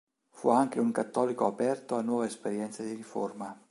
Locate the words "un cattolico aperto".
0.79-1.95